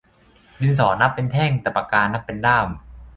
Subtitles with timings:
[0.61, 2.67] ดินสอนับเป็นแท่ง แต่ปากกานับเป็นด้าม